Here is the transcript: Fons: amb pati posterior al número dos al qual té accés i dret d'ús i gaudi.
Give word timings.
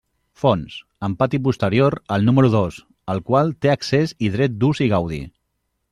Fons: 0.43 0.77
amb 1.07 1.17
pati 1.19 1.39
posterior 1.47 1.97
al 2.17 2.25
número 2.29 2.51
dos 2.55 2.79
al 3.15 3.23
qual 3.29 3.53
té 3.67 3.73
accés 3.75 4.19
i 4.29 4.35
dret 4.37 4.57
d'ús 4.65 4.83
i 4.87 4.89
gaudi. 4.95 5.25